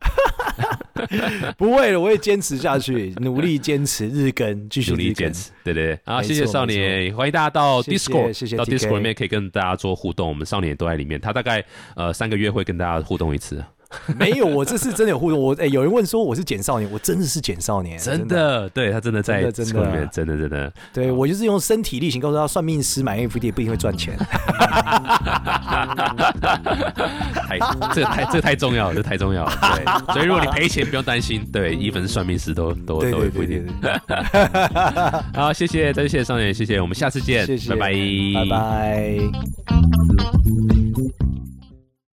[1.59, 5.32] 不会的，我会坚持下去，努力坚持日更，继续努力坚。
[5.32, 6.01] 持，对对对。
[6.05, 11.20] 好，谢谢少年，欢迎大家到谢谢 Discord，谢谢到 TK Discord 里面可以跟大家做互动，我们少年都在里面。
[11.20, 11.64] 他大概
[11.97, 13.64] 呃三个月会跟大家互动一次，
[14.18, 15.40] 没有，我这次真的有互动。
[15.40, 18.26] 我哎、有人问说我是简少年，我真的是简少年，真。
[18.28, 20.72] 的，对他真的在真面，真的真的。
[20.92, 24.16] 对我就是用身体力行告诉他，算命师买 NFT 不一定会赚钱。
[27.47, 27.59] 太
[27.95, 29.53] 这个太这个太重要了，这太重要了。
[29.76, 29.84] 对，
[30.14, 31.45] 所以如果你赔钱，不用担心。
[31.53, 33.66] 对，一分算命师都都都会不一定。
[35.34, 37.92] 好，谢谢，再次谢谢少年，谢谢，我们下次见，谢谢，拜拜，
[38.34, 39.18] 拜拜。